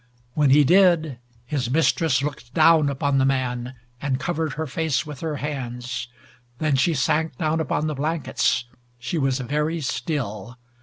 When 0.33 0.49
he 0.49 0.63
did, 0.63 1.19
his 1.45 1.69
mistress 1.69 2.23
looked 2.23 2.55
down 2.55 2.87
once 2.87 2.89
upon 2.93 3.19
the 3.19 3.25
man 3.25 3.75
and 4.01 4.19
covered 4.19 4.53
her 4.53 4.65
face 4.65 5.05
with 5.05 5.19
her 5.19 5.35
hands. 5.35 6.07
Then 6.57 6.75
she 6.75 6.95
sank 6.95 7.37
down 7.37 7.59
upon 7.59 7.85
the 7.85 7.93
blankets. 7.93 8.65
She 8.97 9.19
was 9.19 9.37
very 9.41 9.79
still. 9.81 10.57